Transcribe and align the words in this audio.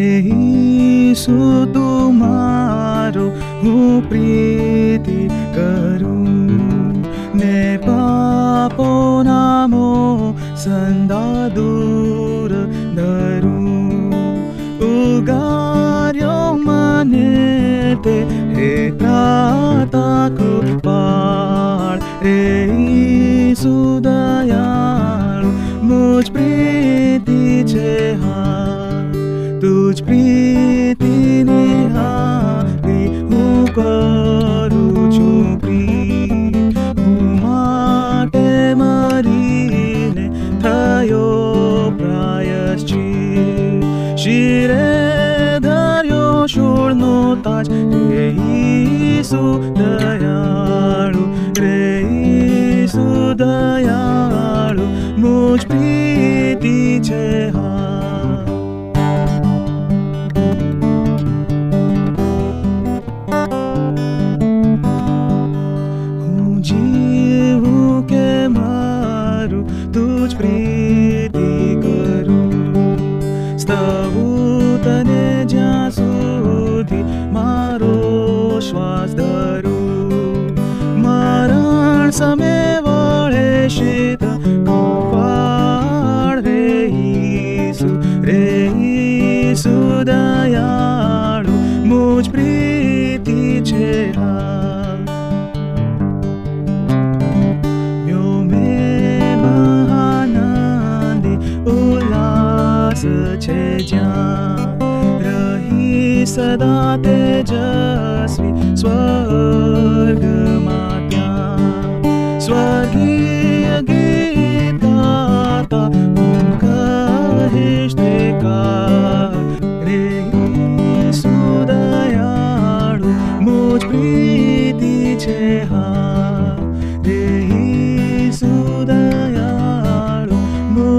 ઈસુ 0.00 1.38
તુમારો 1.74 3.26
હું 3.62 4.02
પ્રીતિ 4.02 5.18
કરું 5.54 7.02
ને 7.34 7.54
પાપો 7.86 8.88
નામો 9.22 9.88
સંદા 10.56 11.44
દૂર 11.50 12.52
ધરું 12.94 13.68
ઉગાર્યો 14.88 16.48
મને 16.58 17.28
તે 18.04 18.16
હે 18.54 18.70
ત્રાતા 18.98 20.24
કૃપાળ 20.32 22.06
રે 22.22 22.38
ઈસુ 22.78 23.76
દયાળુ 24.00 25.50
મુજ 25.84 26.26
પ્રીતિ 26.30 27.40
છે 27.64 27.92
હા 28.16 28.27
તુજ 29.88 30.00
પ્રીતિને 30.04 31.60
હારી 31.90 33.06
હું 33.28 33.68
કરું 33.68 35.06
છું 35.10 35.46
પ્રી 35.58 36.72
હું 36.98 37.30
માટે 37.36 38.74
મરીને 38.74 40.26
થયો 40.58 41.22
પ્રાયશ્ચિત 41.98 43.86
શિરે 44.18 44.90
ધર્યો 45.60 46.44
શૂળનો 46.46 47.14
તાજ 47.42 47.70
રે 48.10 48.26
ઈસુ 48.50 49.42
દયાળુ 49.78 51.24
રે 51.60 51.80
ઈસુ 52.18 53.08
દયાળુ 53.36 54.86
મુજ 55.18 55.66
પ્રીતિ 55.66 56.76
છે 57.02 57.24
હા 57.50 57.78
હું 57.78 58.07
મરણ 82.18 82.18
સમે 82.18 82.80
વળે 82.82 83.68
શીત 83.68 84.20
કપાળ 84.64 86.42
રે 86.42 86.86
ઈસુ 86.86 88.00
રે 88.22 88.70
ઈસુ 88.82 90.04
દયાળુ 90.04 91.52
મુજ 91.84 92.28
પ્રીતિ 92.28 93.62
છે 93.62 94.12
હા 94.12 94.98
યો 98.06 98.44
મે 98.44 99.36
મહાનંદી 99.36 101.38
ઉલ્લાસ 101.66 103.06
છે 103.40 103.84
જ્યાં 103.84 104.78
રહી 105.20 106.26
સદા 106.26 106.98
તેજસ્વી 106.98 108.74
સ્વર્ગમાં 108.74 109.17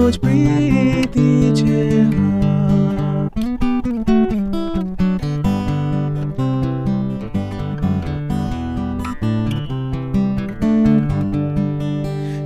મુજ 0.10 0.18
પ્રીતિ 0.18 1.54
છે 1.54 1.82
હા 2.08 2.50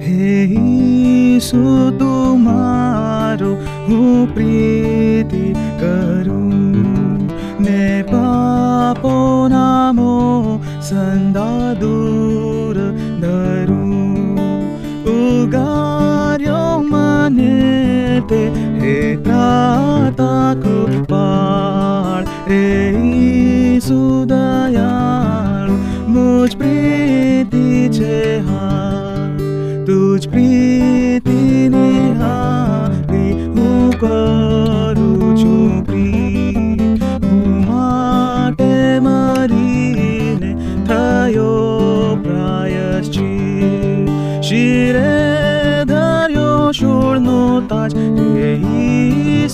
હે 0.02 0.32
ઈસુ 0.46 1.92
તુમારો 2.00 3.52
હું 3.88 4.28
પ્રીતિ 4.28 4.73
હે 18.78 18.96
ત્રાતા 19.24 20.50
કૃપાળ 20.58 22.32
રે 22.48 22.64
ઈસુ 23.12 24.02
દયાળુ 24.28 25.80
મુજ 26.10 26.58
પ્રીતિ 26.58 27.68
છે 27.92 28.20
હા 28.42 28.74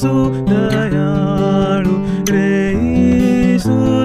सुदयारु 0.01 1.95
रे 2.33 2.49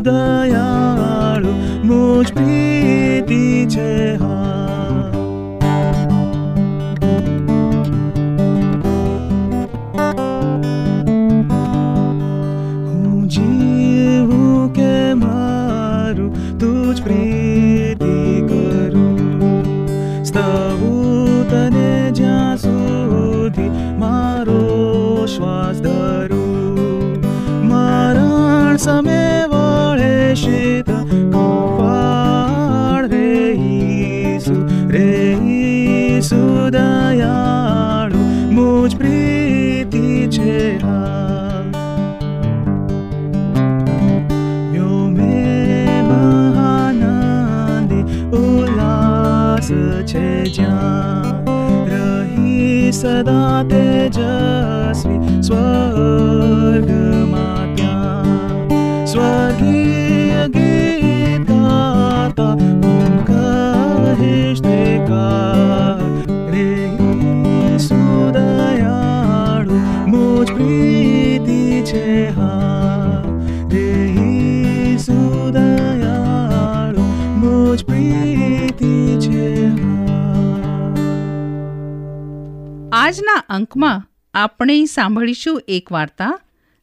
दयारु 0.06 1.52
मोज 1.88 2.30
पीति 2.38 3.42
ઈસુ 36.64 36.70
દયાળુ 36.70 38.18
મુજ 38.50 38.96
પ્રીતિ 38.96 40.28
છે 40.28 40.78
હા 40.78 41.64
યો 44.72 45.10
મે 45.10 46.02
મહાનંદી 46.02 48.04
ઉલ્લાસ 48.32 49.72
આજના 83.14 83.42
અંકમાં 83.48 84.00
આપણે 84.34 84.84
સાંભળીશું 84.84 85.62
એક 85.68 85.92
વાર્તા 85.92 86.38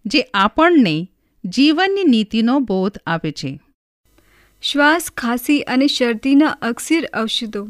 જે 0.05 0.21
આપણને 0.33 1.07
જીવનની 1.45 2.03
નીતિનો 2.03 2.59
બોધ 2.59 2.97
આપે 3.07 3.31
છે. 3.31 3.59
શ્વાસ 4.61 5.09
ખાંસી 5.17 5.61
અને 5.61 5.87
શરદીના 5.87 6.47
અક્ષીર 6.61 7.09
ઔષધો. 7.17 7.67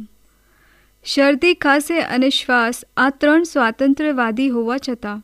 શરદી, 1.05 1.53
ખાંસી 1.53 1.99
અને 1.99 2.29
શ્વાસ 2.29 2.83
આ 2.97 3.09
ત્રણ 3.09 3.43
સ્વાતંત્ર્યવાદી 3.43 4.49
હોવા 4.49 4.77
છતાં 4.77 5.23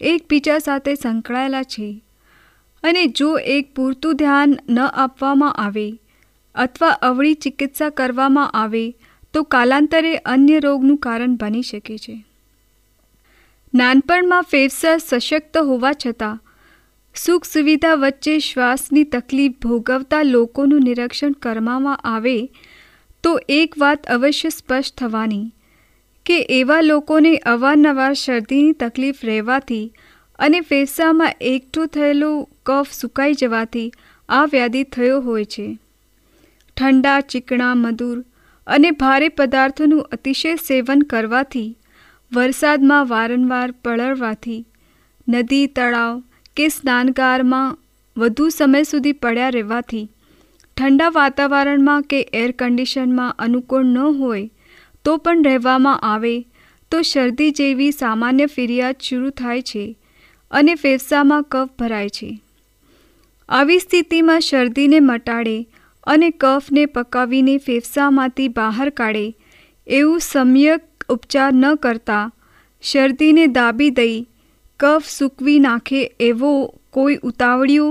એકબીજા 0.00 0.58
સાથે 0.58 0.94
સંકળાયેલા 0.94 1.62
છે 1.62 2.02
અને 2.82 3.06
જો 3.06 3.38
એક 3.38 3.74
પૂરતું 3.74 4.16
ધ્યાન 4.16 4.58
ન 4.68 4.78
આપવામાં 4.78 5.52
આવે 5.52 5.88
અથવા 6.54 6.88
અવળી 6.88 7.34
ચિકિત્સા 7.34 7.90
કરવામાં 7.90 8.50
આવે 8.50 8.84
તો 9.34 9.42
કાલાંતરે 9.42 10.16
અન્ય 10.16 10.60
રોગનું 10.60 10.96
કારણ 10.98 11.34
બની 11.34 11.62
શકે 11.62 11.98
છે. 11.98 12.24
નાનપણમાં 13.74 14.42
ફેફસા 14.42 14.98
સશક્ત 14.98 15.56
હોવા 15.56 15.92
છતાં, 15.92 16.40
સુખ 17.14 17.44
સુવિધા 17.44 17.94
વચ્ચે 17.94 18.38
શ્વાસની 18.38 19.04
તકલીફ 19.04 19.52
ભોગવતા 19.52 20.22
લોકોનું 20.22 20.80
નિરીક્ષણ 20.80 21.32
કરવામાં 21.32 21.96
આવે, 22.04 22.36
તો 23.24 23.38
એક 23.48 23.78
વાત 23.78 24.06
અવશ્ય 24.06 24.48
સ્પષ્ટ 24.48 24.96
થવાની, 24.96 25.52
કે 26.26 26.38
એવા 26.48 26.80
લોકોને 26.80 27.36
અવારનવાર 27.36 28.12
શરદીની 28.14 28.72
તકલીફ 28.72 29.24
રહેવાથી 29.24 29.92
અને 30.38 30.60
ફેફસામાં 30.60 31.32
એકઠું 31.40 31.86
થયેલો 31.86 32.48
કફ 32.66 32.92
સુકાઈ 32.92 33.34
જવાથી 33.34 33.92
આ 34.28 34.44
વ્યાધિ 34.44 34.84
થયો 34.84 35.20
હોય 35.20 35.44
છે. 35.44 35.78
ઠંડા, 36.76 37.20
ચીકણા, 37.20 37.74
મધુર 37.74 38.24
અને 38.66 38.90
ભારે 38.90 39.28
પદાર્થોનું 39.28 40.00
અતિશય 40.00 40.54
સેવન 40.56 41.00
કરવાથી 41.00 41.70
વરસાદમાં 42.34 43.08
વારંવાર 43.08 43.70
પલળવાથી 43.70 44.64
નદી, 45.28 45.66
તળાવ 45.66 46.22
કે 46.56 46.68
સ્નાનગારમાં 46.68 47.78
વધુ 48.16 48.48
સમય 48.48 48.82
સુધી 48.82 49.12
પડ્યા 49.12 49.48
રહેવાથી 49.48 50.08
ઠંડા 50.76 51.08
વાતાવરણમાં 51.08 52.02
કે 52.02 52.20
એર 52.32 52.50
કન્ડિશનમાં 52.50 53.36
અનુકૂળ 53.38 53.84
ન 53.84 53.98
હોય 53.98 54.50
તો 55.04 55.16
પણ 55.16 55.44
રહેવામાં 55.44 55.98
આવે 55.98 56.46
તો 56.90 57.02
શરદી 57.02 57.50
જેવી 57.50 57.90
સામાન્ય 57.90 58.46
ફરિયાદ 58.46 58.96
શરૂ 59.00 59.30
થાય 59.30 59.62
છે 59.62 59.98
અને 60.50 60.74
ફેફસામાં 60.74 61.42
કફ 61.42 61.68
ભરાય 61.78 62.08
છે. 62.08 62.40
આવી 63.48 63.78
સ્થિતિમાં 63.78 64.40
શરદીને 64.40 65.00
મટાડે 65.00 65.68
અને 66.04 66.30
કફને 66.30 66.86
પકાવીને 66.86 67.58
ફેફસામાંથી 67.58 68.48
બહાર 68.48 68.90
કાઢે 68.90 69.34
એવું 69.86 70.20
સમ્યક 70.20 70.91
ઉપચાર 71.12 71.50
ન 71.52 71.74
કરતા, 71.74 72.24
શરદીને 72.82 73.46
દાબી 73.46 73.90
દઈ, 73.90 74.18
કફ 74.80 75.08
સૂકવી 75.08 75.58
નાખે 75.58 76.02
એવો 76.20 76.52
કોઈ 76.90 77.16
ઉતાવળિયો 77.22 77.90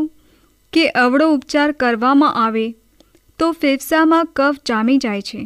કે 0.73 0.89
અવળો 0.89 1.31
ઉપચાર 1.33 1.71
કરવામાં 1.71 2.37
આવે, 2.45 2.65
તો 3.39 3.51
ફેફસામાં 3.51 4.29
કફ 4.35 4.57
જામી 4.67 4.97
જાય 4.97 5.21
છે. 5.21 5.41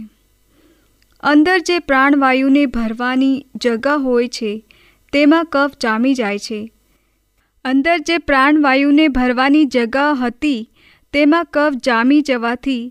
અંદર 1.23 1.57
જે 1.59 1.79
પ્રાણવાયુને 1.79 2.65
ભરવાની 2.65 3.45
જગા 3.55 3.95
હોય 3.95 4.27
છે, 4.27 4.51
તેમાં 5.13 5.45
કફ 5.45 5.71
જામી 5.83 6.13
જાય 6.13 6.39
છે. 6.39 6.59
અંદર 7.65 7.97
જે 7.97 8.17
પ્રાણવાયુને 8.17 9.07
ભરવાની 9.07 9.65
જગા 9.65 10.11
હતી, 10.13 10.69
તેમાં 11.13 11.47
કફ 11.53 11.73
જામી 11.85 12.21
જવાથી, 12.21 12.83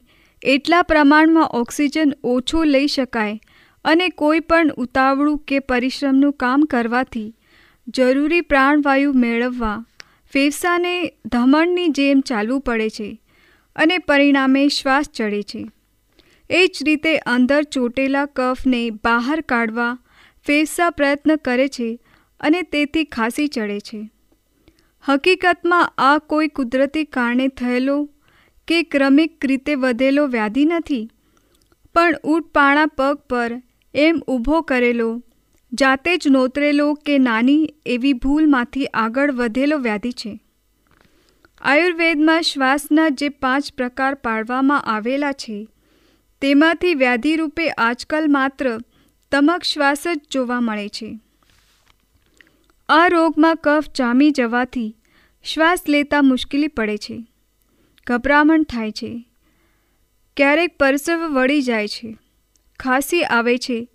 એટલા 0.43 0.83
પ્રમાણમાં 0.83 1.49
ઓક્સિજન 1.53 2.13
ઓછો 2.25 2.65
લઈ 2.65 2.87
શકાય 2.87 3.41
અને 3.85 4.07
કોઈ 4.09 4.41
પણ 4.41 4.71
ઉતાવળું 4.77 5.41
કે 5.49 5.59
પરિશ્રમનું 5.71 6.39
કામ 6.43 6.65
કરવાથી 6.65 7.29
જરૂરી 7.89 8.47
પ્રાણવાયુ 8.51 9.13
મેળવવા 9.13 9.77
ફેફસાને 10.33 10.95
ધમણની 11.27 11.89
જેમ 11.89 12.21
ચાલવું 12.21 12.61
પડે 12.61 12.89
છે 12.89 13.09
અને 13.77 13.99
પરિણામે 13.99 14.63
શ્વાસ 14.69 15.11
ચડે 15.11 15.43
છે. 15.43 15.63
એ 16.51 16.63
જ 16.67 16.87
રીતે 16.87 17.13
અંદર 17.27 17.61
ચોટેલા 17.63 18.25
કફને 18.27 18.81
બહાર 19.05 19.41
કાઢવા 19.41 19.93
ફેફસા 20.47 20.91
પ્રયત્ન 20.91 21.37
કરે 21.37 21.69
છે 21.69 21.89
અને 22.41 22.63
તેથી 22.63 23.05
ખાંસી 23.05 23.47
ચડે 23.49 23.79
છે. 23.81 24.01
હકીકતમાં 25.05 25.93
આ 25.99 26.19
કોઈ 26.19 26.49
કુદરતી 26.49 27.05
કારણે 27.05 27.47
થયેલો 27.49 27.97
કે 28.69 28.83
ક્રમિક 28.83 29.47
રીતે 29.47 29.75
વધેલો 29.75 30.27
વ્યાધિ 30.27 30.65
નથી, 30.65 31.05
પણ 31.95 32.15
ઊંટપાણા 32.25 32.87
પગ 32.87 33.15
પર 33.31 33.51
એમ 33.95 34.23
ઊભો 34.29 34.61
કરેલો. 34.61 35.23
જાતે 35.73 36.17
જ 36.17 36.29
નોતરેલો 36.29 36.95
કે 36.95 37.19
નાની 37.19 37.75
એવી 37.87 38.13
ભૂલમાંથી 38.13 38.87
આગળ 38.87 39.33
વધેલો 39.33 39.79
વ્યાધિ 39.79 40.13
છે. 40.13 40.41
આયુર્વેદમાં 41.61 42.43
શ્વાસના 42.43 43.09
જે 43.09 43.29
પાંચ 43.29 43.73
પ્રકાર 43.73 44.15
પાડવામાં 44.15 44.83
આવેલા 44.83 45.33
છે, 45.33 45.69
તેમાંથી 46.41 46.95
વ્યાધિરૂપે 46.95 47.71
આજકાલ 47.71 48.33
માત્ર 48.33 48.79
તમક 49.33 49.63
શ્વાસ 49.63 50.05
જ 50.17 50.21
જોવા 50.31 50.61
મળે 50.61 50.89
છે. 50.89 51.21
આ 52.89 53.09
રોગમાં 53.09 53.57
કફ 53.57 53.85
જામી 53.99 54.31
જવાથી 54.31 54.97
શ્વાસ 55.45 55.83
લેતા 55.89 56.23
મુશ્કેલી 56.23 56.69
પડે 56.69 56.97
છે. 56.97 57.27
ગભરામણ 58.07 58.63
થાય 58.63 58.91
છે. 58.91 59.25
ક્યારેક 60.37 60.79
પરસવ 60.79 61.33
વળી 61.33 61.63
જાય 61.63 61.89
છે. 61.89 62.19
ખાંસી 62.85 63.25
આવે 63.25 63.59
છે, 63.59 63.89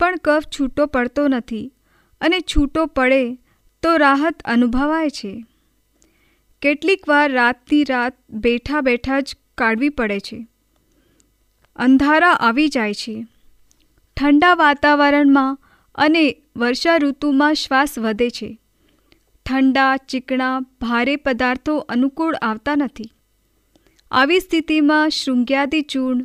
પણ 0.00 0.16
કફ 0.24 0.42
છૂટો 0.60 0.86
પડતો 0.86 1.28
નથી 1.28 1.72
અને 2.20 2.40
છૂટો 2.40 2.86
પડે 2.86 3.34
તો 3.82 3.96
રાહત 3.96 4.42
અનુભવાય 4.44 5.10
છે. 5.10 5.44
કેટલીક 6.62 7.08
વાર 7.08 7.32
રાતની 7.32 7.84
રાત 7.84 8.16
બેઠા 8.30 8.80
બેઠા 8.80 9.20
જ 9.20 9.36
કાઢવી 9.58 9.88
પડે 9.88 10.20
છે. 10.20 10.46
અંધારા 11.76 12.32
આવી 12.32 12.68
જાય 12.68 12.94
છે. 12.94 13.26
ઠંડા 14.16 14.54
વાતાવરણમાં 14.54 15.58
અને 15.94 16.36
વર્ષા 16.56 16.96
ઋતુમાં 16.96 17.54
શ્વાસ 17.54 17.98
વધે 17.98 18.30
છે. 18.30 18.58
ઠંડા, 19.46 19.96
ચીકણા, 19.96 20.60
ભારે 20.60 21.16
પદાર્થો 21.16 21.76
અનુકૂળ 21.76 22.34
આવતા 22.34 22.76
નથી. 22.76 23.04
આવી 24.10 24.40
સ્થિતિમાં 24.40 25.08
શૃંગ્યાદી 25.08 25.82
ચૂર્ણ 25.82 26.24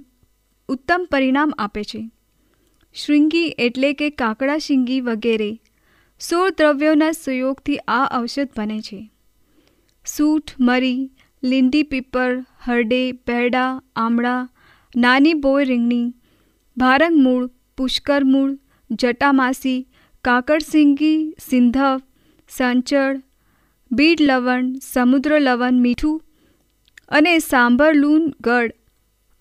ઉત્તમ 0.67 1.07
પરિણામ 1.11 1.53
આપે 1.57 1.83
છે. 1.83 2.11
શૃંગી 3.05 3.55
એટલે 3.57 3.93
કે 3.93 4.09
કાકડા 4.09 4.57
શીંગી 4.57 5.01
વગેરે. 5.01 5.61
સોળ 6.19 6.49
દ્રવ્યોના 6.49 7.11
સુયોગથી 7.11 7.77
આ 7.77 8.21
ઔષધ 8.21 8.49
બને 8.57 8.79
છે. 8.79 9.11
સૂઠ, 10.05 10.55
મરી, 10.59 11.11
લીંડી 11.43 11.83
પીપર 11.83 12.45
હરડે, 12.63 13.11
પેરડા, 13.11 13.81
આમળા, 13.95 14.49
નાની 14.95 15.33
બોય 15.33 15.63
રીંગણી, 15.63 16.13
ભારંગ 16.77 17.23
મૂળ, 17.23 17.47
પુષ્કર 17.77 18.23
મૂળ, 18.23 18.57
જટામાસી 18.91 19.87
કાકડસિંગી 20.23 21.35
સિંધવ, 21.49 22.01
સંચળ 22.49 23.21
બીડ 23.91 24.21
લવણ, 24.21 24.73
સમુદ્ર 24.73 25.39
લવણ, 25.39 25.73
મીઠું 25.73 26.21
અને 27.09 27.39
સાંભર 27.39 27.93
લૂન 27.93 28.33
ગળ. 28.41 28.71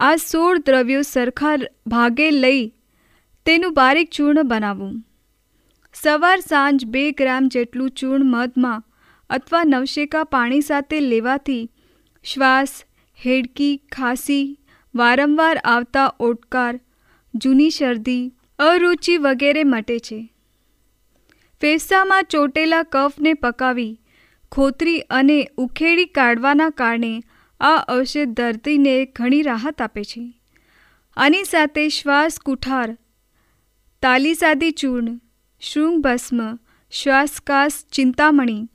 આ 0.01 0.17
સોળ 0.17 0.59
દ્રવ્યો 0.59 1.03
સરખા 1.03 1.57
ભાગે 1.87 2.31
લઈ 2.31 2.73
તેનું 3.47 3.75
બારીક 3.75 4.11
ચૂર્ણ 4.11 4.43
બનાવવું 4.43 4.95
સવાર 5.95 6.37
સાંજ 6.37 6.85
બે 6.87 7.13
ગ્રામ 7.13 7.49
જેટલું 7.49 7.91
ચૂર્ણ 7.91 8.25
મધમાં 8.25 8.83
અથવા 9.31 9.65
નવશેકા 9.65 10.25
પાણી 10.25 10.61
સાથે 10.61 11.01
લેવાથી 11.01 11.71
શ્વાસ, 12.25 12.85
હેડકી, 13.27 13.77
ખાંસી, 13.93 14.59
વારંવાર 14.95 15.57
આવતા 15.65 16.09
ઓટકાર, 16.21 16.81
જૂની 17.35 17.71
શરદી, 17.71 18.33
અરુચિ 18.59 19.17
વગેરે 19.19 19.65
મટે 19.65 19.99
છે. 19.99 20.29
ફેફસામાં 21.61 22.25
ચોટેલા 22.25 22.83
કફને 22.83 23.35
પકાવી, 23.35 24.01
ખોતરી 24.53 24.99
અને 24.99 25.49
ઉખેડી 25.57 26.05
કાઢવાના 26.05 26.71
કારણે 26.71 27.23
આ 27.61 27.79
ઔષધ 27.89 28.35
દર્દીને 28.35 29.05
ઘણી 29.05 29.43
રાહત 29.43 29.83
આપે 29.83 30.05
છે. 30.05 30.29
આની 31.17 31.45
સાથે 31.45 31.89
શ્વાસ 31.89 32.39
કુઠાર 32.39 32.97
તાલીસાદી 34.07 34.71
ચૂર્ણ, 34.71 35.21
શૃંગ 35.61 36.03
ભસ્મ 36.03 36.41
શ્વાસકાસ 36.91 37.85
ચિંતામણી 37.93 38.69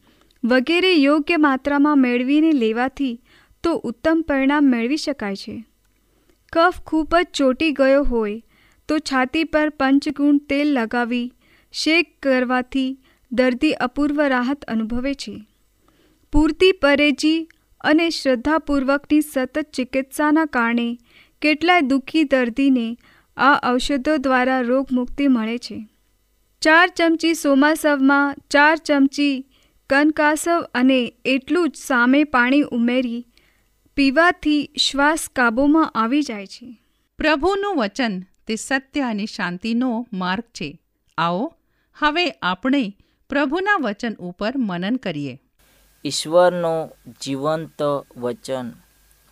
વગેરે 0.44 0.94
યોગ્ય 0.94 1.38
માત્રામાં 1.38 2.02
મેળવીને 2.02 2.52
લેવાથી 2.52 3.22
તો 3.64 3.74
ઉત્તમ 3.74 4.22
પરિણામ 4.22 4.66
મેળવી 4.66 4.98
શકાય 4.98 5.36
છે. 5.36 5.66
કફ 6.54 6.82
ખૂબ 6.88 7.16
જ 7.16 7.28
ચોટી 7.34 7.72
ગયો 7.72 8.04
હોય 8.04 8.42
તો 8.88 9.00
છાતી 9.00 9.44
પર 9.44 9.70
પંચગુણ 9.70 10.38
તેલ 10.38 10.74
લગાવી, 10.74 11.34
શેક 11.72 12.20
કરવાથી 12.24 13.00
દર્દી 13.32 13.72
અપૂર્વ 13.72 14.22
રાહત 14.22 14.66
અનુભવે 14.66 15.14
છે. 15.14 15.46
પૂરતી 16.34 16.72
પરેજી 16.72 17.48
અને 17.82 18.10
શ્રદ્ધાપૂર્વકની 18.10 19.22
સતત 19.22 19.62
ચિકિત્સાના 19.74 20.46
કારણે 20.46 20.98
કેટલાય 21.42 21.82
દુઃખી 21.82 22.24
દર્દીને 22.24 22.98
આ 23.38 23.74
ઔષધો 23.74 24.18
દ્વારા 24.18 24.62
રોગમુક્તિ 24.62 25.28
મળે 25.28 25.58
છે. 25.58 25.88
ચાર 26.62 26.88
ચમચી 26.88 27.34
સોમાસવમાં 27.34 28.36
ચાર 28.50 28.78
ચમચી 28.78 29.48
કનકાસવ 29.90 30.62
અને 30.74 31.14
એટલું 31.26 31.70
જ 31.70 31.76
સામે 31.76 32.24
પાણી 32.24 32.62
ઉમેરી 32.62 33.28
પીવાથી 33.96 34.70
શ્વાસ 34.78 35.30
કાબૂમાં 35.36 35.90
આવી 35.90 36.22
જાય 36.22 36.48
છે. 36.48 36.82
પ્રભુનું 37.18 37.76
વચન 37.76 38.20
તે 38.48 38.56
સત્ય 38.56 39.02
અને 39.02 39.26
શાંતિનો 39.26 40.08
માર્ગ 40.14 40.44
છે. 40.44 40.80
આવો 41.18 41.54
હવે 42.00 42.30
આપણે 42.30 42.98
પ્રભુના 43.30 43.76
વચન 43.82 44.14
ઉપર 44.14 44.54
મનન 44.58 44.96
કરીએ. 44.96 45.42
ઈશ્વરનું 46.06 46.90
જીવંત 47.22 47.82
વચન 48.18 48.72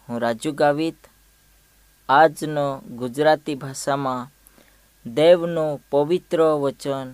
હું 0.09 0.21
રાજુ 0.21 0.51
ગાવિત 0.51 0.95
આજનો 2.09 2.79
ગુજરાતી 2.79 3.55
ભાષામાં 3.55 4.29
દેવનું 5.13 5.81
પવિત્ર 5.89 6.41
વચન 6.41 7.13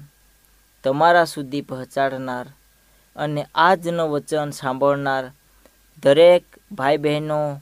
તમારા 0.83 1.23
સુધી 1.23 1.61
પહોંચાડનાર 1.61 2.47
અને 3.15 3.47
આજનું 3.55 4.11
વચન 4.11 4.49
સાંભળનાર 4.49 5.31
દરેક 6.03 6.43
ભાઈ 6.71 6.97
બહેનો 6.97 7.61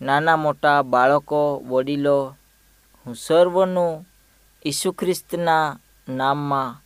નાના 0.00 0.36
મોટા 0.36 0.82
બાળકો, 0.82 1.62
વડીલો, 1.66 2.36
હું 3.06 3.14
સર્વનું 3.14 4.06
ઈસુ 4.66 4.92
ખ્રિસ્તના 4.92 5.78
નામમાં 6.08 6.82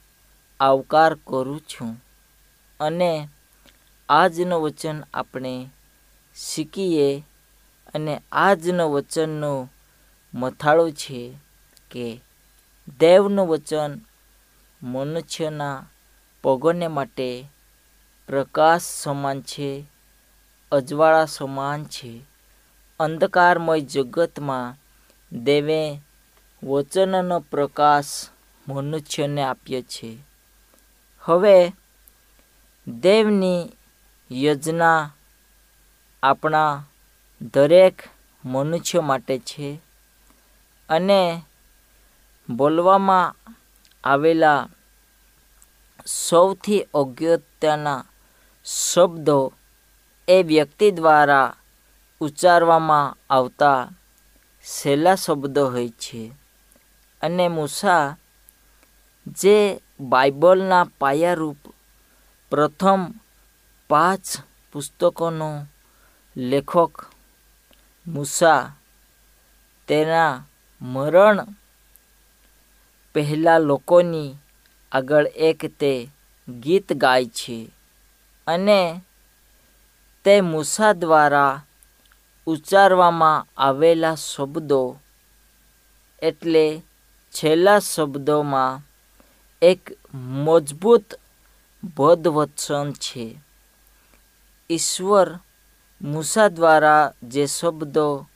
આવકાર 0.60 1.14
કરું 1.14 1.60
છું 1.60 1.96
અને 2.80 3.28
આજનું 4.08 4.62
વચન 4.62 5.02
આપણે 5.14 5.70
શીખીએ 6.36 7.22
અને 7.94 8.22
આજનો 8.32 8.90
વચનનું 8.90 9.75
મથાળું 10.34 10.92
છે 10.92 11.34
કે 11.90 12.20
દેવનું 12.98 13.48
વચન 13.48 14.00
મનુષ્યના 14.82 15.86
પગોને 16.42 16.88
માટે 16.88 17.48
પ્રકાશ 18.26 18.82
સમાન 18.82 19.40
છે, 19.40 19.86
અજવાળા 20.72 21.24
સમાન 21.24 21.84
છે. 21.84 22.20
અંધકારમય 23.00 23.80
જગતમાં 23.80 24.76
દેવે 25.44 26.00
વચનનો 26.62 27.40
પ્રકાશ 27.40 28.28
મનુષ્યને 28.68 29.42
આપ્યો 29.42 29.82
છે. 29.82 30.18
હવે 31.20 31.72
દેવની 32.88 33.72
યોજના 34.32 35.10
આપણા 36.22 36.84
દરેક 37.54 38.02
મનુષ્ય 38.44 39.00
માટે 39.00 39.38
છે. 39.38 39.85
અને 40.88 41.44
બોલવામાં 42.48 43.36
આવેલા 44.04 44.68
સૌથી 46.06 46.86
અગત્યના 46.94 48.04
શબ્દો 48.64 49.52
એ 50.28 50.42
વ્યક્તિ 50.42 50.90
દ્વારા 50.90 51.56
ઉચ્ચારવામાં 52.20 53.16
આવતા 53.30 53.80
સહેલા 54.64 55.14
શબ્દો 55.14 55.70
હોય 55.70 55.88
છે. 55.88 56.32
અને 57.22 57.48
મૂસા 57.48 58.16
જે 59.26 59.80
બાઇબલના 60.00 60.86
પાયારૂપ 60.98 61.60
પ્રથમ 62.50 63.02
પાંચ 63.90 64.26
પુસ્તકોનો 64.72 65.66
લેખક 66.36 66.94
મૂસા 68.06 68.72
તેના 69.88 70.42
મરણ 70.80 71.38
પહેલાં 73.14 73.62
લોકોની 73.62 74.38
આગળ 74.92 75.26
એક 75.26 75.60
તે 75.80 75.92
ગીત 76.48 76.88
ગાય 76.92 77.28
છે 77.28 77.58
અને 78.46 78.80
તે 80.24 80.40
મૂસા 80.40 80.92
દ્વારા 80.92 81.62
ઉચ્ચારવામાં 82.46 83.46
આવેલા 83.56 84.14
શબ્દો 84.14 84.82
એટલે 86.22 86.82
છેલ્લા 87.32 87.80
શબ્દોમાં 87.80 88.82
એક 89.62 89.82
મજબૂત 90.44 91.08
બોધવચન 91.96 92.92
છે. 92.92 93.26
ઈશ્વર 94.70 95.28
મૂસા 96.00 96.48
દ્વારા 96.48 97.12
જે 97.22 97.44
શબ્દો 97.46 98.26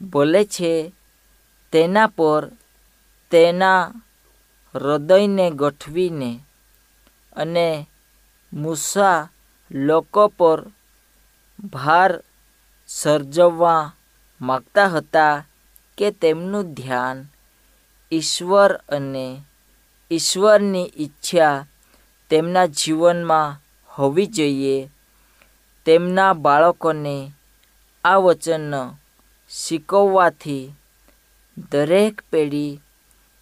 બોલે 0.00 0.44
છે 0.44 0.92
તેના 1.72 2.06
પર 2.06 2.50
તેના 3.30 3.92
હૃદયને 4.74 5.50
ગોઠવીને 5.50 6.40
અને 7.32 7.86
મૂસા 8.52 9.28
લોકો 9.70 10.28
પર 10.28 10.66
ભાર 11.64 12.22
સર્જવવા 12.88 13.94
માગતા 14.40 14.86
હતા 14.86 15.46
કે 15.98 16.10
તેમનું 16.10 16.74
ધ્યાન 16.74 17.26
ઈશ્વર 18.12 18.72
અને 18.72 19.44
ઈશ્વરની 20.10 20.92
ઈચ્છા 20.96 21.66
તેમના 22.30 22.66
જીવનમાં 22.66 23.60
હોવી 23.98 24.26
જોઈએ. 24.26 24.90
તેમના 25.86 26.32
બાળકોને 26.32 27.32
આ 28.04 28.14
વચન 28.14 28.74
શીખવવાથી 29.50 30.74
દરેક 31.70 32.16
પેઢી 32.30 32.80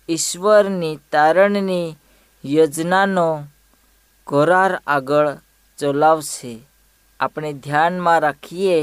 ઈશ્વરની 0.08 1.00
તારણની 1.12 1.96
યોજનાનો 2.44 3.28
કરાર 4.26 4.72
આગળ 4.86 5.28
ચલાવશે. 5.78 6.54
આપણે 7.20 7.50
ધ્યાનમાં 7.64 8.22
રાખીએ 8.24 8.78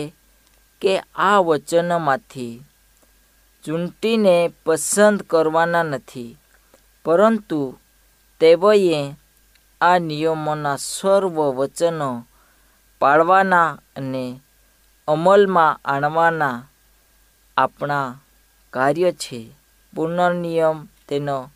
કે 0.81 0.93
આ 1.27 1.39
વચનોમાંથી 1.47 2.53
ચૂંટીને 3.63 4.35
પસંદ 4.63 5.19
કરવાના 5.31 5.89
નથી, 5.91 6.37
પરંતુ 7.05 7.61
તેઓએ 8.41 9.01
આ 9.81 9.97
નિયમોના 10.07 10.83
સર્વ 10.87 11.37
વચનો 11.57 12.09
પાળવાના 13.01 13.69
અને 13.97 14.25
અમલમાં 15.07 15.79
આણવાના 15.85 16.57
આપણા 17.57 18.09
કાર્ય 18.73 19.11
છે. 19.11 19.51
પુનર્નિયમ 19.95 20.87
તેનો 21.07 21.49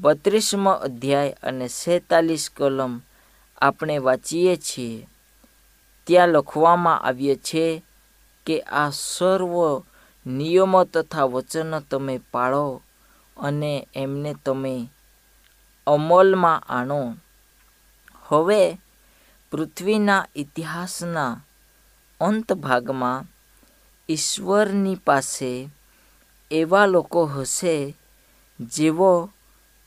બત્રીસમો 0.00 0.70
અધ્યાય 0.70 1.36
અને 1.42 1.68
સેતાલીસ 1.68 2.50
કલમ 2.56 3.02
આપણે 3.58 3.98
વાંચીએ 3.98 4.56
છીએ. 4.56 5.06
ત્યાં 6.06 6.28
લખવામાં 6.28 7.00
આવ્યું 7.00 7.36
છે 7.36 7.82
કે 8.46 8.60
આ 8.60 8.90
સર્વ 8.90 9.82
નિયમો 10.26 10.84
તથા 10.84 11.24
વચનો 11.24 11.80
તમે 11.80 12.20
પાળો 12.30 12.82
અને 13.36 13.88
એમને 13.94 14.34
તમે 14.46 14.88
અમલમાં 15.86 16.60
આણો. 16.60 17.16
હવે 18.28 18.78
પૃથ્વીના 19.50 20.26
ઇતિહાસના 20.36 21.40
અંત 22.20 22.52
ભાગમાં 22.52 23.24
ઈશ્વરની 24.08 24.94
પાસે 24.94 25.68
એવા 26.50 26.86
લોકો 26.86 27.24
હશે 27.24 27.96
જેઓ 28.60 29.30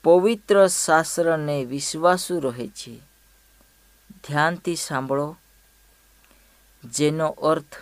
પવિત્ર 0.04 0.68
શાસ્ત્રને 0.68 1.66
વિશ્વાસુ 1.66 2.40
રહે 2.40 2.68
છે. 2.68 2.98
ધ્યાનથી 4.28 4.76
સાંભળો. 4.76 5.38
જેનો 6.86 7.28
અર્થ 7.28 7.82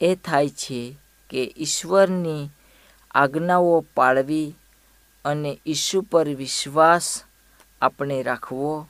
એ 0.00 0.14
થાય 0.14 0.48
છે 0.48 0.98
કે 1.30 1.54
ઈશ્વરની 1.58 2.48
આજ્ઞાઓ 3.10 3.84
પાળવી 3.94 4.54
અને 5.24 5.60
ઈસુ 5.66 6.00
પર 6.00 6.28
વિશ્વાસ 6.28 7.24
આપણે 7.82 8.22
રાખવો, 8.22 8.88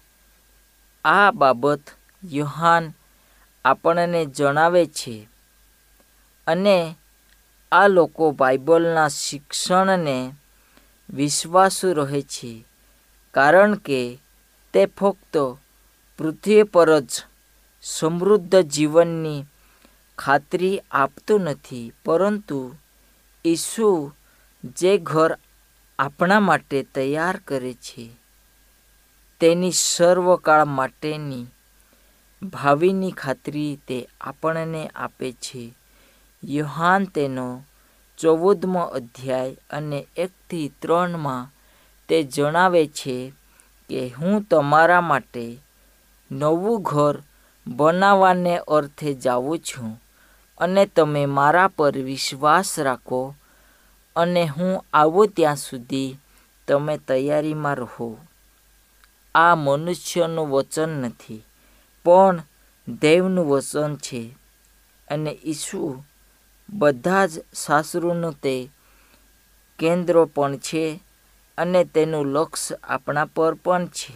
આ 1.04 1.30
બાબત 1.30 1.80
યોહાન 2.24 2.92
આપણને 3.64 4.26
જણાવે 4.26 4.86
છે. 4.86 5.28
અને 6.46 6.96
આ 7.76 7.88
લોકો 7.88 8.24
બાઇબલના 8.32 9.14
શિક્ષણને 9.14 10.18
વિશ્વાસુ 11.08 11.88
રહે 11.98 12.20
છે, 12.34 12.52
કારણ 13.34 13.74
કે 13.86 14.00
તે 14.74 14.82
ફક્ત 14.98 15.34
પૃથ્વી 16.18 16.70
પર 16.72 16.90
જ 17.00 17.12
સમૃદ્ધ 17.84 18.54
જીવનની 18.74 19.46
ખાતરી 20.18 20.84
આપતું 21.00 21.42
નથી, 21.44 21.94
પરંતુ 22.04 22.60
ઈસુ 23.44 23.90
જે 24.76 24.92
ઘર 25.08 25.32
આપણા 25.98 26.46
માટે 26.48 26.78
તૈયાર 26.94 27.36
કરે 27.48 27.72
છે, 27.86 28.06
તેની 29.40 29.78
સર્વકાળ 29.80 30.64
માટેની 30.76 31.46
ભાવિની 32.42 33.18
ખાતરી 33.22 33.72
તે 33.88 33.98
આપણને 34.20 34.82
આપે 34.96 35.28
છે. 35.44 35.64
યુહાન 36.46 37.04
તેનો 37.04 37.62
ચૌદમો 38.18 38.82
અધ્યાય 38.98 39.56
અને 39.70 40.06
એકથી 40.16 40.68
ત્રણમાં 40.80 41.50
તે 42.08 42.22
જણાવે 42.24 42.86
છે 42.86 43.32
કે, 43.90 44.00
હું 44.08 44.42
તમારા 44.42 45.00
માટે 45.00 45.58
નવું 46.30 46.82
ઘર 46.82 47.16
બનાવવાને 47.66 48.54
અર્થે 48.68 49.14
જાઉં 49.14 49.58
છું 49.58 49.90
અને 50.58 50.86
તમે 50.86 51.26
મારા 51.26 51.68
પર 51.68 51.94
વિશ્વાસ 51.98 52.78
રાખો 52.78 53.34
અને 54.16 54.46
હું 54.46 54.84
આવું 54.92 55.28
ત્યાં 55.28 55.56
સુધી 55.56 56.18
તમે 56.68 56.94
તૈયારીમાં 56.98 57.76
રહો. 57.76 58.08
આ 59.34 59.54
મનુષ્યનું 59.54 60.50
વચન 60.50 60.88
નથી, 60.88 61.42
પણ 62.04 62.36
દેવનું 62.88 63.48
વચન 63.48 63.96
છે 63.96 64.22
અને 65.08 65.32
ઈસુ 65.44 66.04
બધા 66.68 67.26
જ 67.26 67.30
સાસરુનું 67.54 68.40
તે 68.40 68.68
કેન્દ્રો 69.78 70.24
પણ 70.24 70.56
છે 70.56 71.00
અને 71.58 71.84
તેનું 71.84 72.26
લક્ષ્ય 72.26 72.76
આપણા 72.82 73.24
પર 73.24 73.54
પણ 73.54 73.86
છે. 73.86 74.14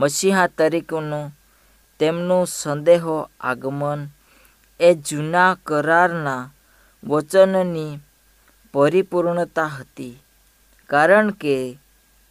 મસીહા 0.00 0.46
તરીકેનું 0.46 1.32
તેમનું 1.98 2.46
સંદેહો 2.46 3.30
આગમન 3.40 4.08
એ 4.80 4.94
જૂના 4.94 5.56
કરારના 5.66 6.50
વચનની 7.04 7.98
પરિપૂર્ણતા 8.74 9.66
હતી, 9.66 10.22
કારણ 10.90 11.30
કે 11.30 11.78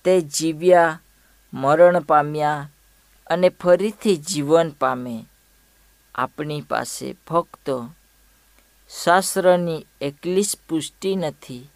તે 0.06 0.22
જીવ્યા, 0.22 1.00
મરણ 1.54 2.00
પામ્યા 2.00 2.70
અને 3.28 3.50
ફરીથી 3.50 4.18
જીવન 4.18 4.70
પામે. 4.70 5.26
આપણી 6.16 6.62
પાસે 6.62 7.16
ફક્ત 7.30 7.70
શાસ્ત્રની 9.02 9.86
એકલી 10.02 10.44
જ 10.44 10.58
પુષ્ટિ 10.70 11.12
નથી, 11.16 11.70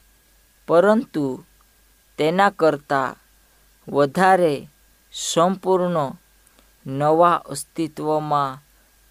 પરંતુ 0.68 1.26
તેના 2.18 2.50
કરતાં 2.50 3.18
વધારે 3.88 4.54
સંપૂર્ણ 5.14 5.98
નવા 6.86 7.44
અસ્તિત્વમાં 7.50 8.60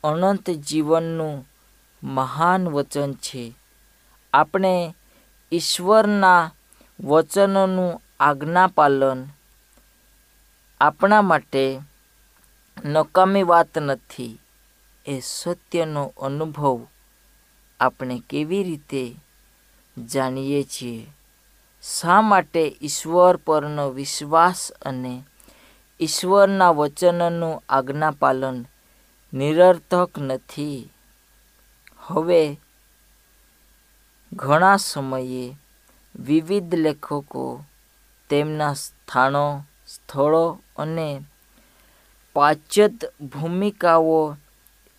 અનંત 0.05 0.47
જીવનનું 0.51 1.37
મહાન 2.03 2.63
વચન 2.69 3.13
છે. 3.15 3.45
આપણે 4.33 4.95
ઈશ્વરના 5.53 6.43
વચનોનું 7.01 8.03
આજ્ઞાપાલન 8.21 9.21
આપણા 10.81 11.23
માટે 11.23 11.65
નકામી 12.85 13.43
વાત 13.43 13.79
નથી, 13.79 14.41
એ 15.07 15.15
સત્યનો 15.21 16.13
અનુભવ 16.23 16.79
આપણે 17.81 18.23
કેવી 18.31 18.63
રીતે 18.63 19.17
જાણીએ 20.13 20.63
છીએ? 20.63 21.07
શા 21.83 22.21
માટે 22.21 22.77
ઈશ્વર 22.83 23.37
પરનો 23.37 23.91
વિશ્વાસ 23.91 24.73
અને 24.73 25.25
ઈશ્વરના 26.01 26.71
વચનનું 26.71 27.63
આજ્ઞાપાલન 27.69 28.67
નિરર્થક 29.35 30.11
નથી? 30.19 30.89
હવે 31.99 32.61
ઘણા 34.33 34.77
સમયે 34.77 35.57
વિવિધ 36.17 36.75
લેખકો 36.75 37.65
તેમના 38.31 38.75
સ્થાનો, 38.75 39.65
સ્થળો 39.87 40.61
અને 40.77 41.21
પાશ્ચાત 42.33 43.15
ભૂમિકાઓ 43.21 44.37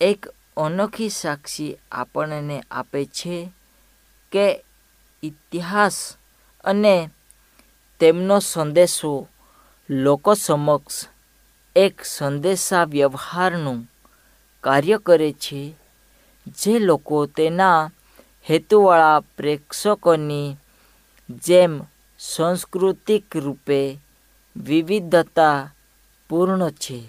એક 0.01 0.25
અનોખી 0.57 1.09
સાક્ષી 1.09 1.77
આપણને 1.91 2.57
આપે 2.71 3.05
છે 3.05 3.37
કે 4.31 4.63
ઇતિહાસ 5.23 6.17
અને 6.63 7.09
તેમનો 7.99 8.39
સંદેશો 8.39 9.27
લોકો 9.89 10.35
સમક્ષ 10.35 10.95
એક 11.75 11.95
સંદેશા 12.05 12.85
વ્યવહારનું 12.85 13.79
કાર્ય 14.63 14.97
કરે 14.97 15.31
છે, 15.33 15.61
જે 16.57 16.79
લોકો 16.79 17.17
તેના 17.27 17.89
હેતુવાળા 18.49 19.19
પ્રેક્ષકોની 19.37 20.57
જેમ 21.45 21.73
સાંસ્કૃતિક 22.19 23.35
રૂપે 23.35 23.79
વિવિધતા 24.55 25.69
પૂર્ણ 26.29 26.69
છે 26.69 26.99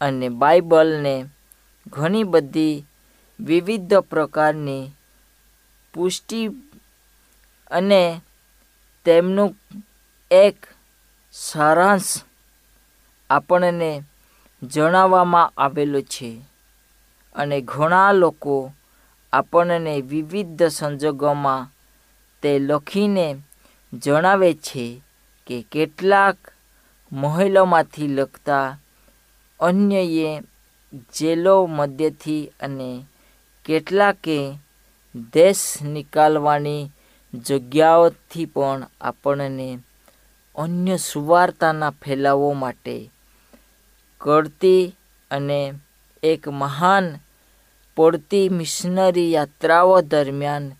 અને 0.00 0.28
બાઇબલને 0.28 1.14
ઘણી 1.88 2.24
બધી 2.24 2.84
વિવિધ 3.40 3.94
પ્રકારની 3.94 4.92
પુષ્ટિ 5.94 6.40
અને 7.70 8.02
તેમનું 9.04 9.56
એક 10.30 10.56
સારાંશ 11.32 12.12
આપણને 13.30 13.90
જણાવવામાં 14.62 15.52
આવેલો 15.56 16.00
છે. 16.00 16.30
અને 17.34 17.60
ઘણા 17.60 18.12
લોકો 18.12 18.72
આપણને 19.32 20.00
વિવિધ 20.00 20.62
સંજોગોમાં 20.68 21.70
તે 22.42 22.58
લખીને 22.58 23.26
જણાવે 23.92 24.50
છે 24.54 25.02
કે 25.46 25.56
કેટલાક 25.72 26.36
મહેલોમાંથી 27.12 28.08
લખતા 28.08 28.78
અન્યએ 29.60 30.42
જેલો 30.92 31.66
મધ્યથી 31.66 32.50
અને 32.60 33.06
કેટલાકે 33.64 34.58
દેશ 35.14 35.82
નિકાલવાની 35.82 36.90
જગ્યાઓથી 37.34 38.44
પણ 38.44 38.86
આપણને 39.00 39.78
અન્ય 40.56 40.96
સુવાર્તાના 40.96 41.90
ફેલાવો 41.90 42.52
માટે 42.52 43.10
કરતી 44.18 44.94
અને 45.30 45.72
એક 46.22 46.48
મહાન 46.48 47.18
પડતી 47.96 48.48
મિશનરી 48.48 49.32
યાત્રાઓ 49.32 50.00
દરમિયાન 50.00 50.72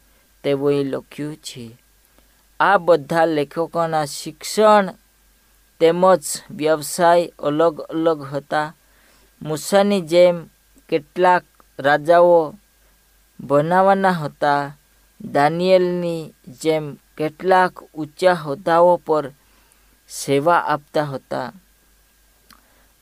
તેઓએ 0.44 0.84
લખ્યું 0.84 1.36
છે. 1.36 1.78
આ 2.60 2.78
બધા 2.78 3.24
લેખકોના 3.24 4.04
શિક્ષણ 4.04 4.94
તેમજ 5.80 6.22
વ્યવસાય 6.50 7.32
અલગ 7.38 7.80
અલગ 7.80 8.22
હતા. 8.22 8.74
મૂસાની 9.42 10.01
જેમ 10.01 10.46
કેટલાક 10.88 11.44
રાજાઓ 11.79 12.55
બનાવવાના 13.40 14.11
હતા. 14.11 14.77
દાનિયેલની 15.20 16.35
જેમ 16.48 16.94
કેટલાક 16.94 17.83
ઊંચા 17.94 18.33
હોદ્દાઓ 18.33 18.96
પર 18.96 19.33
સેવા 20.09 20.59
આપતા 20.59 21.05
હતા. 21.05 21.53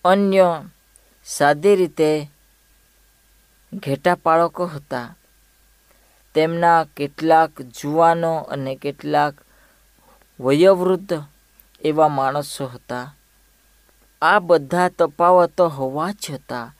અન્ય 0.04 0.64
સાદી 1.24 1.76
રીતે 1.76 2.30
ઘેટા 3.72 4.14
પાળકો 4.14 4.66
હતા. 4.66 5.16
તેમના 6.34 6.84
કેટલાક 6.84 7.62
જુવાનો 7.62 8.36
અને 8.36 8.76
કેટલાક 8.76 9.34
વયોવૃદ્ધ 10.40 11.22
એવા 11.84 12.08
માણસો 12.08 12.66
હતા. 12.66 13.14
આ 14.22 14.38
બધા 14.38 14.88
તફાવતો 14.88 15.68
હોવા 15.68 16.12
છતાં 16.12 16.74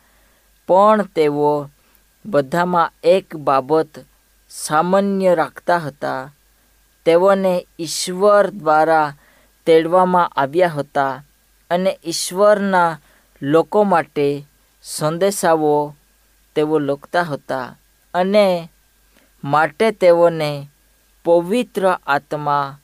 પણ 0.66 1.02
તેઓ 1.02 1.70
બધામાં 2.26 2.92
એક 3.04 3.36
બાબત 3.36 4.04
સામાન્ય 4.50 5.34
રાખતા 5.34 5.78
હતા. 5.78 6.32
તેઓને 7.06 7.66
ઈશ્વર 7.78 8.50
દ્વારા 8.50 9.14
તેડવામાં 9.66 10.32
આવ્યા 10.36 10.68
હતા 10.68 11.24
અને 11.70 11.98
ઈશ્વરના 12.04 12.98
લોકો 13.42 13.84
માટે 13.84 14.46
સંદેશાઓ 14.82 15.94
તેઓ 16.54 16.78
લખતા 16.78 17.22
હતા 17.22 17.76
અને 18.14 18.70
માટે 19.44 19.90
તેઓને 19.90 20.70
પવિત્ર 21.24 21.98
આત્મા, 22.06 22.78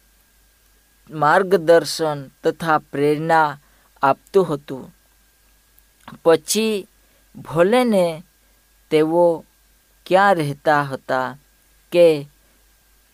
માર્ગદર્શન 1.11 2.29
તથા 2.45 2.79
પ્રેરણા 2.79 3.59
આપતું 4.03 4.49
હતું. 4.49 4.85
પછી 6.25 6.89
ભલેને 7.35 8.07
તેઓ 8.91 9.25
ક્યાં 10.07 10.37
રહેતા 10.37 10.83
હતા 10.83 11.29
કે 11.93 12.07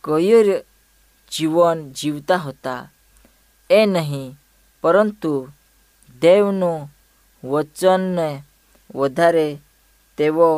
કયું 0.05 0.48
જીવન 1.33 1.79
જીવતા 1.92 2.37
હતા 2.37 2.83
એ 3.70 3.81
નહીં, 3.87 4.37
પરંતુ 4.85 5.33
દેવનું 6.22 6.81
વચનને 7.44 8.29
વધારે 8.94 9.48
તેઓ 10.18 10.51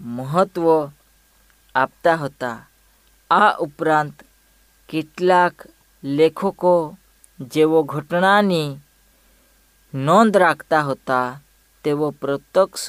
મહત્ત્વ 0.00 0.66
આપતા 1.74 2.16
હતા. 2.16 2.58
આ 3.30 3.50
ઉપરાંત 3.58 4.16
કેટલાક 4.88 5.54
લેખકો 6.02 6.74
જેઓ 7.52 7.82
ઘટનાની 7.82 8.68
નોંધ 9.94 10.36
રાખતા 10.36 10.82
હતા, 10.82 11.38
તેઓ 11.84 12.10
પ્રત્યક્ષ 12.12 12.84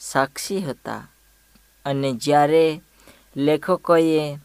સાક્ષી 0.00 0.60
હતા. 0.60 1.02
અને 1.84 2.12
જ્યારે 2.14 2.80
લેખકોએ 3.36 4.38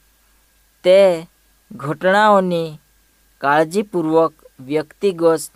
તે 0.84 1.28
ઘટનાઓની 1.71 2.80
કાળજીપૂર્વક 3.41 4.34
વ્યક્તિગત 4.60 5.52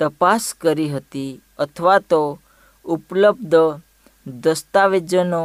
તપાસ 0.00 0.44
કરી 0.54 0.88
હતી 0.88 1.40
અથવા 1.58 1.98
તો 1.98 2.38
ઉપલબ્ધ 2.84 3.80
દસ્તાવેજોનો 4.26 5.42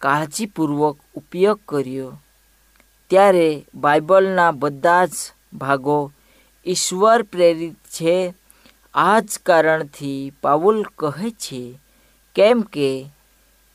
કાળજીપૂર્વક 0.00 0.96
ઉપયોગ 1.14 1.58
કર્યો, 1.66 2.10
ત્યારે 3.10 3.48
બાઇબલના 3.74 4.52
બધા 4.52 5.06
જ 5.06 5.14
ભાગો 5.52 6.12
ઈશ્વર 6.66 7.22
પ્રેરિત 7.22 7.76
છે 7.94 8.34
આ 8.94 9.20
જ 9.20 9.38
કારણથી 9.46 10.32
પાઉલ 10.42 10.82
કહે 10.82 11.30
છે, 11.30 11.80
કેમ 12.34 12.60
કે 12.60 13.10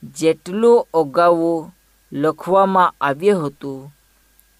જેટલું 0.03 0.87
અગાઉ 0.93 1.71
લખવામાં 2.13 2.93
આવ્યું 3.01 3.47
હતું, 3.47 3.95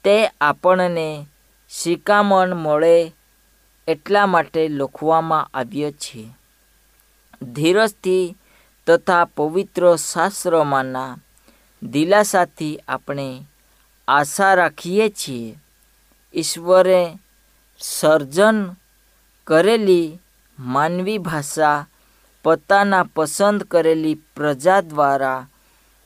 તે 0.04 0.28
આપણને 0.28 1.28
શિકામણ 1.70 2.56
મળે 2.56 3.14
એટલા 3.88 4.26
માટે 4.26 4.68
લખવામાં 4.68 5.50
આવ્યો 5.54 5.92
છે. 5.92 6.28
ધીરજથી 7.42 8.38
તથા 8.88 9.26
પવિત્ર 9.26 9.96
શાસ્ત્રમાંના 9.96 11.18
દિલાસાથી 11.84 12.80
આપણે 12.88 13.46
આશા 14.08 14.54
રાખીએ 14.54 15.10
છીએ. 15.10 15.56
ઈશ્વરે 16.36 17.20
સર્જન 17.80 18.76
કરેલી 19.48 20.20
માનવી 20.60 21.18
ભાષા 21.18 21.88
પોતાના 22.44 23.04
પસંદ 23.16 23.64
કરેલી 23.64 24.16
પ્રજા 24.16 24.82
દ્વારા 24.82 25.48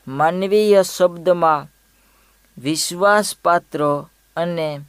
માનવીય 0.08 0.82
શબ્દમાં 0.82 1.68
વિશ્વાસપાત્ર 2.58 4.04
અને 4.36 4.80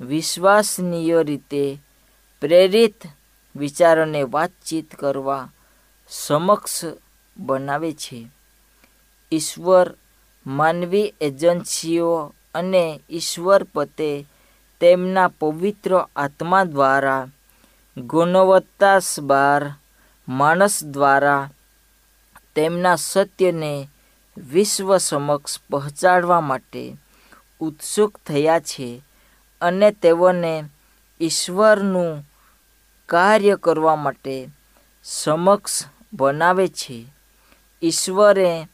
વિશ્વાસનીય 0.00 1.22
રીતે 1.22 1.78
પ્રેરિત 2.40 3.02
વિચારોને 3.56 4.22
વાતચીત 4.22 4.94
કરવા 4.94 5.48
સમક્ષ 6.08 6.84
બનાવે 7.36 7.92
છે. 7.92 8.28
ઈશ્વર 9.32 9.94
માનવી 10.46 11.14
એજન્સીઓ 11.20 12.34
અને 12.54 13.00
ઈશ્વર 13.10 13.64
પોતે 13.64 14.26
તેમના 14.80 15.28
પવિત્ર 15.28 16.06
આત્મા 16.16 16.64
દ્વારા 16.64 17.28
ગુણવત્તાસભર 17.96 19.72
માણસ 20.28 20.84
દ્વારા 20.84 21.50
તેમના 22.54 22.94
સત્યને 22.94 23.88
વિશ્વ 24.36 24.96
સમક્ષ 24.96 25.60
પહોંચાડવા 25.70 26.40
માટે 26.40 26.96
ઉત્સુક 27.60 28.18
થયા 28.26 28.60
છે 28.60 29.02
અને 29.60 29.90
તેઓને 29.90 30.64
ઈશ્વરનું 31.20 32.28
કાર્ય 33.06 33.56
કરવા 33.56 33.96
માટે 33.96 34.48
સમક્ષ 35.04 35.84
બનાવે 36.12 36.68
છે. 36.68 37.06
ઈશ્વરે 37.82 38.68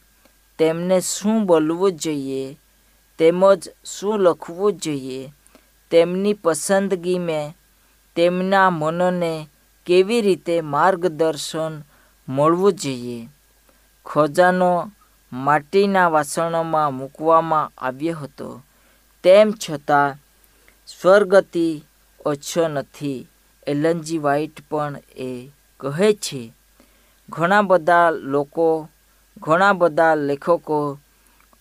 તેમને 0.59 1.01
શું 1.01 1.45
બોલવું 1.45 1.91
જોઈએ, 1.91 2.57
તેમજ 3.19 3.69
શું 3.85 4.19
લખવું 4.19 4.73
જોઈએ, 4.73 5.33
તેમની 5.91 6.33
પસંદગીમાં 6.33 7.60
તેમના 8.15 8.69
મનને 8.69 9.47
કેવી 9.85 10.21
રીતે 10.21 10.61
માર્ગદર્શન 10.61 11.81
મળવું 12.29 12.73
જોઈએ? 12.73 13.29
ખજાનો 14.05 14.91
માટીના 15.33 16.07
વાસણોમાં 16.07 16.93
મૂકવામાં 16.93 17.71
આવ્યો 17.77 18.17
હતો. 18.17 18.61
તેમ 19.23 19.51
છતાં 19.51 20.15
સ્વર્ગતિ 20.87 21.83
ઓછો 22.25 22.67
નથી. 22.67 23.27
એલનજી 23.67 24.17
વ્હાઇટ 24.17 24.51
પણ 24.69 24.95
એ 25.17 25.49
કહે 25.79 26.13
છે. 26.13 26.53
ઘણા 27.29 27.61
બધા 27.61 28.09
લોકો, 28.09 28.89
ઘણા 29.37 29.73
બધા 29.73 30.15
લેખકો 30.15 30.99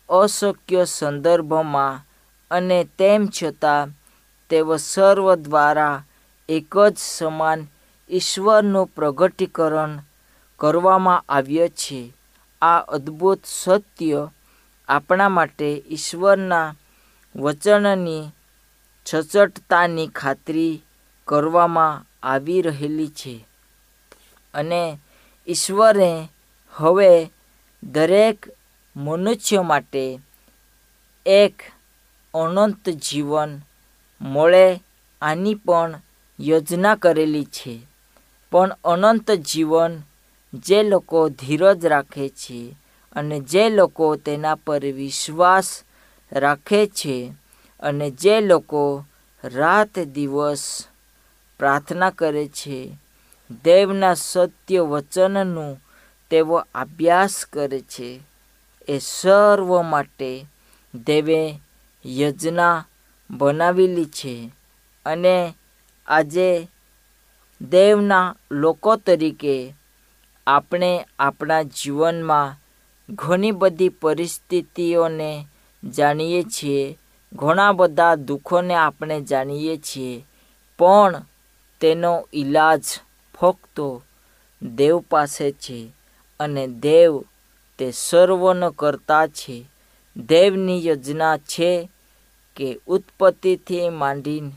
અશક્ય 0.09 0.85
સંદર્ભમાં 0.85 2.05
અને 2.51 2.85
તેમ 2.99 3.29
છતાં 3.43 3.89
તેઓ 4.49 4.77
સર્વ 4.77 5.35
દ્વારા 5.35 6.05
એક 6.51 6.79
જ 6.79 6.97
સમાન 6.99 7.61
ઈશ્વરનું 8.11 8.87
પ્રગટીકરણ 8.87 9.93
કરવામાં 10.59 11.25
આવ્યો 11.29 11.69
છે. 11.69 12.13
આ 12.63 12.79
અદ્ભુત 12.79 13.41
સત્ય 13.45 14.29
આપણા 14.89 15.29
માટે 15.29 15.83
ઈશ્વરના 15.91 16.75
વચનની 17.37 18.31
સચોટતાની 19.07 20.07
ખાતરી 20.07 20.83
કરવામાં 21.29 22.07
આવી 22.23 22.63
રહેલી 22.63 23.09
છે. 23.09 23.47
અને 24.55 24.99
ઈશ્વરે 25.49 26.29
હવે 26.75 27.31
દરેક 27.83 28.39
મનુષ્ય 28.97 29.63
માટે 29.63 30.21
એક 31.27 31.57
અનંત 32.35 32.89
જીવન 32.89 33.61
મળે 34.21 34.67
આની 35.23 35.55
પણ 35.55 35.95
યોજના 36.41 36.95
કરેલી 36.95 37.45
છે. 37.45 37.75
પણ 38.51 38.71
અનંત 38.85 39.31
જીવન 39.31 40.03
જે 40.55 40.83
લોકો 40.83 41.29
ધીરજ 41.29 41.87
રાખે 41.87 42.29
છે 42.29 42.77
અને 43.17 43.41
જે 43.41 43.71
લોકો 43.71 44.17
તેના 44.17 44.55
પર 44.55 44.93
વિશ્વાસ 44.93 45.69
રાખે 46.33 46.87
છે 46.87 47.33
અને 47.81 48.11
જે 48.11 48.41
લોકો 48.41 49.05
રાત 49.45 49.99
દિવસ 49.99 50.87
પ્રાર્થના 51.59 52.11
કરે 52.11 52.49
છે, 52.49 52.97
દેવના 53.65 54.15
સત્ય 54.15 54.81
વચનનું 54.81 55.81
તેઓ 56.31 56.57
અભ્યાસ 56.75 57.47
કરે 57.53 57.81
છે. 57.81 58.21
એ 58.89 58.99
સર્વ 58.99 59.83
માટે 59.83 60.47
દેવે 60.95 61.61
યોજના 62.07 62.85
બનાવેલી 63.31 64.05
છે 64.05 64.53
અને 65.07 65.55
આજે 66.11 66.69
દેવના 67.61 68.37
લોકો 68.51 68.97
તરીકે 68.97 69.75
આપણે 70.47 71.07
આપણા 71.19 71.63
જીવનમાં 71.63 72.57
ઘણી 73.15 73.51
બધી 73.51 73.89
પરિસ્થિતિઓને 73.89 75.47
જાણીએ 75.85 76.43
છીએ. 76.43 76.99
ઘણા 77.33 77.73
બધા 77.73 78.15
દુઃખોને 78.15 78.75
આપણે 78.75 79.21
જાણીએ 79.21 79.77
છીએ. 79.77 80.25
પણ 80.79 81.23
તેનો 81.81 82.29
ઈલાજ 82.35 82.83
ફક્ત 83.41 83.81
દેવ 84.63 84.99
પાસે 84.99 85.53
છે 85.53 85.93
અને 86.41 86.67
દેવ 86.67 87.21
તે 87.79 87.91
સર્વનો 87.91 88.71
કરતા 88.71 89.27
છે. 89.27 89.65
દેવની 90.17 90.87
યોજના 90.87 91.37
છે 91.37 91.91
કે 92.57 92.79
ઉત્પત્તિથી 92.87 93.89
માંડીને 93.89 94.51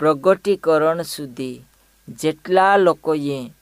પ્રગટીકરણ 0.00 1.02
સુધી 1.02 1.64
જેટલા 2.08 2.76
લોકોએ 2.76 3.52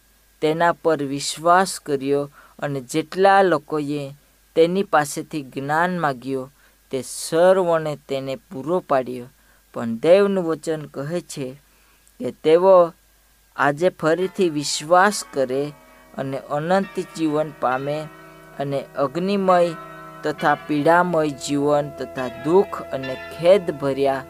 તેના 0.43 0.73
પર 0.73 1.01
વિશ્વાસ 1.05 1.81
કર્યો 1.81 2.31
અને 2.59 2.81
જેટલા 2.81 3.43
લોકોએ 3.43 4.15
તેની 4.57 4.83
પાસેથી 4.83 5.43
જ્ઞાન 5.43 5.99
માગ્યો, 5.99 6.51
તે 6.93 7.03
સર્વને 7.03 7.97
તેને 8.09 8.37
પૂરો 8.37 8.81
પાડ્યો. 8.81 9.27
પણ 9.75 9.99
દેવનું 9.99 10.45
વચન 10.45 10.83
કહે 10.87 11.21
છે 11.21 11.49
કે 12.21 12.31
તેઓ 12.43 12.93
આજે 13.57 13.89
ફરીથી 13.91 14.49
વિશ્વાસ 14.49 15.25
કરે 15.33 15.73
અને 16.19 16.39
અનંત 16.51 16.95
જીવન 17.17 17.51
પામે 17.61 17.97
અને 18.59 18.81
અગ્નિમય 18.97 19.59
તથા 20.23 20.55
પીડામય 20.55 21.27
જીવન 21.47 21.91
તથા 21.99 22.29
દુઃખ 22.45 22.83
અને 22.93 23.15
ખેદ 23.39 23.71
ભર્યા 23.71 24.27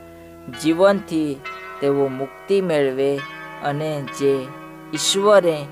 જીવનથી 0.60 1.40
તેઓ 1.80 2.08
મુક્તિ 2.08 2.60
મેળવે 2.60 3.20
અને 3.64 4.02
જે 4.18 4.46
ઈશ્વરે 4.94 5.66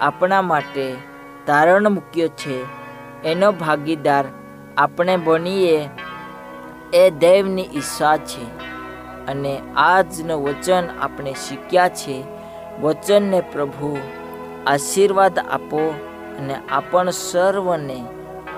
આપણા 0.00 0.42
માટે 0.42 0.94
તારણ 1.46 1.88
મૂક્યો 1.88 2.28
છે, 2.28 2.64
એનો 3.24 3.52
ભાગીદાર 3.52 4.24
આપણે 4.76 5.16
બનીએ, 5.16 5.88
એ 6.94 7.10
દૈવની 7.10 7.62
ઈચ્છા 7.62 8.16
છે. 8.16 8.44
અને 9.26 9.60
આજનું 9.76 10.42
વચન 10.42 10.84
આપણે 11.00 11.32
શીખ્યા 11.32 11.88
છે, 11.88 12.24
વચનને 12.80 13.40
પ્રભુ 13.40 13.98
આશીર્વાદ 14.66 15.38
આપો 15.38 15.94
અને 16.38 16.54
આપણ 16.54 17.10
સર્વને 17.10 18.04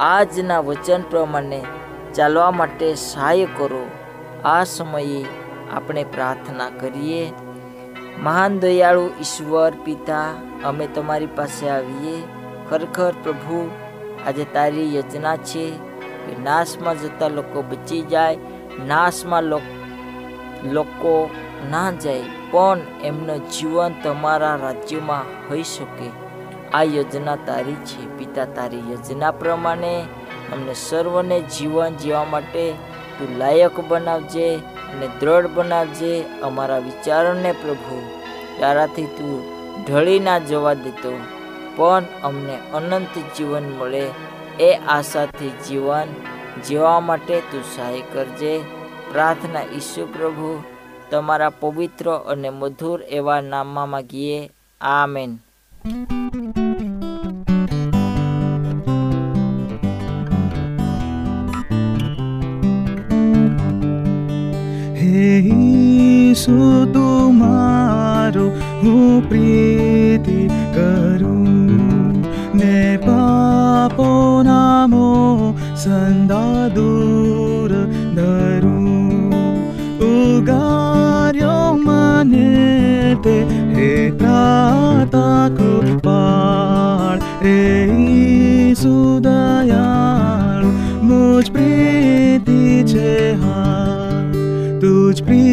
આજના 0.00 0.60
વચન 0.60 1.02
પ્રમાણે 1.02 1.62
ચાલવા 2.14 2.50
માટે 2.50 2.94
સહાય 2.94 3.44
કરો. 3.44 3.90
આ 4.44 4.64
સમયે 4.64 5.24
આપણે 5.72 6.04
પ્રાર્થના 6.04 6.70
કરીએ. 6.70 7.32
મહાન 8.18 8.58
દયાળુ 8.58 9.10
ઈશ્વર 9.20 9.72
પિતા, 9.84 10.34
અમે 10.64 10.86
તમારી 10.86 11.26
પાસે 11.26 11.68
આવીએ. 11.68 12.22
ખરેખર 12.70 13.12
પ્રભુ, 13.22 13.70
આજે 14.26 14.44
તારી 14.44 14.96
યોજના 14.96 15.36
છે 15.36 15.70
કે 16.26 16.42
નાશમાં 16.42 17.00
જતા 17.00 17.28
લોકો 17.28 17.62
બચી 17.62 18.02
જાય, 18.02 18.38
નાશમાં 18.86 19.42
લોક- 19.42 21.28
ના 21.70 21.90
જાય, 21.90 22.22
પણ 22.50 22.78
એમનું 23.04 23.50
જીવન 23.50 23.94
તમારા 24.02 24.56
રાજ્યમાં 24.56 25.50
હોઈ 25.50 25.62
શકે. 25.62 26.10
આ 26.74 26.82
યોજના 26.82 27.36
તારી 27.36 27.72
છે. 27.72 28.18
પિતા, 28.18 28.44
તારી 28.44 28.78
યોજના 28.78 29.30
પ્રમાણે 29.30 30.00
અમને 30.52 30.74
સર્વને 30.74 31.40
જીવન 31.40 31.94
જીવવા 31.94 32.24
માટે 32.24 32.72
તું 33.18 33.38
લાયક 33.38 33.80
બનાવજે. 33.80 34.58
અને 34.92 35.08
દ્રઢ 35.20 35.46
બનાવજે 35.46 36.24
અમારા 36.42 36.78
વિચારોને 36.78 37.52
પ્રભુ, 37.52 38.10
તારાથી 38.60 39.04
તું 39.04 39.42
ઢળી 39.86 40.18
ના 40.18 40.38
જવા 40.38 40.74
દેતો, 40.74 41.20
પણ 41.76 42.04
અમને 42.22 42.56
અનંત 42.74 43.18
જીવન 43.36 43.62
મળે, 43.78 44.10
એ 44.60 44.74
આશાથી 44.74 45.50
જીવન 45.68 46.06
જીવવા 46.68 47.00
માટે 47.00 47.40
તું 47.40 47.62
સહાય 47.76 48.02
કરજે. 48.12 48.60
પ્રાર્થના 49.12 49.62
ઈસુ 49.62 50.06
પ્રભુ, 50.06 50.62
તમારા 51.10 51.50
પવિત્ર 51.50 52.10
અને 52.26 52.50
મધુર 52.50 53.02
એવા 53.02 53.40
નામમાં 53.40 53.88
માગીએ. 53.88 54.50
આમેન. 54.80 55.38
ઈસુ 66.42 66.86
તમારો 66.88 68.46
હું 68.80 69.22
પ્રીતિ 69.22 70.38
કરું 70.74 72.24
ને 72.52 72.78
પાપો 72.98 74.08
નામો 74.42 75.10
સંદા 75.76 76.62
દૂર 76.70 77.70
ધરું 78.16 79.30
ઉગાર્યો 80.08 81.68
મને 81.76 82.48
તે 83.22 83.36
હે 83.70 83.92
ત્રાતા 84.16 85.46
કૃપાળ 85.52 87.24
રે 87.42 87.56
ઈસુ 88.00 88.96
દયાળુ 89.20 90.74
મુજ 91.04 91.54
પ્રીતિ 91.54 92.60
છે 92.86 93.16
હા 93.38 93.88
તુજ 94.80 95.16
પ્રીતિને 95.22 95.51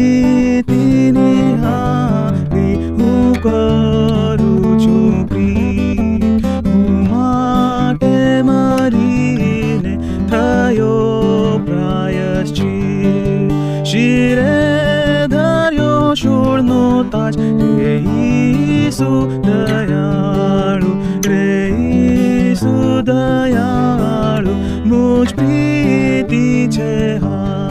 Lord. 17.36 17.60
Yesu 17.80 19.30
dayalu 19.46 20.92
Yesu 21.30 23.02
dayalu 23.06 24.54
Muj 24.84 25.28
priti 25.38 26.68
chehar. 26.70 27.69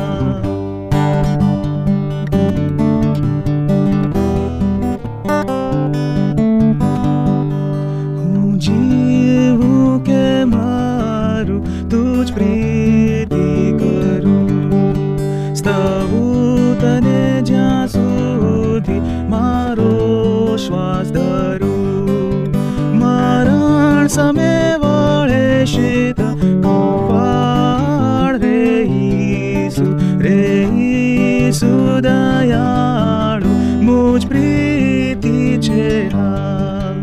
મરણ 24.20 24.36
સમે 24.36 24.78
વળે 24.78 25.66
શીત 25.66 26.20
કપાળ 26.62 28.36
રે 28.38 28.84
ઈસુ 28.86 29.88
રે 30.20 30.40
ઈસુ 30.80 31.72
દયાળુ 32.02 33.54
મુજ 33.82 34.22
પ્રીતિ 34.26 35.36
છે 35.60 35.88
હા 36.10 36.94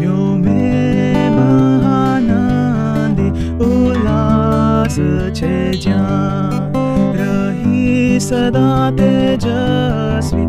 વ્યોમે 0.00 0.60
મહાનંદી 1.36 3.32
ઉલ્લાસ 3.62 4.96
છે 5.34 5.54
જ્યાં 5.78 6.72
રહી 7.14 8.20
સદા 8.20 8.86
તેજસ્વી 8.92 10.48